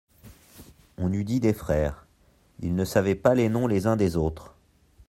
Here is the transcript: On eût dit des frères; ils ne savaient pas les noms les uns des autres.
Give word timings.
On 0.97 1.13
eût 1.13 1.23
dit 1.23 1.39
des 1.39 1.53
frères; 1.53 2.07
ils 2.61 2.73
ne 2.73 2.85
savaient 2.85 3.13
pas 3.13 3.35
les 3.35 3.49
noms 3.49 3.67
les 3.67 3.85
uns 3.85 3.97
des 3.97 4.15
autres. 4.17 4.55